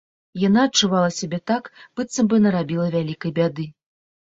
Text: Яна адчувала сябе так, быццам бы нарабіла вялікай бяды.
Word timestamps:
Яна 0.43 0.63
адчувала 0.69 1.09
сябе 1.17 1.39
так, 1.51 1.69
быццам 2.01 2.25
бы 2.33 2.41
нарабіла 2.49 2.91
вялікай 2.99 3.37
бяды. 3.39 3.71